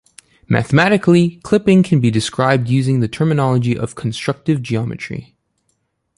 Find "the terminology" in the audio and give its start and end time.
3.01-3.77